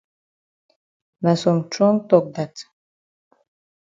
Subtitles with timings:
[1.23, 2.55] Na some trong tok dat.